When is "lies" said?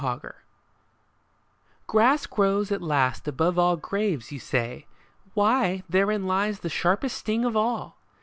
6.25-6.61